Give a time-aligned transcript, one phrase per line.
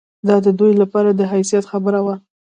[0.27, 2.15] دا د دوی لپاره د حیثیت خبره وه.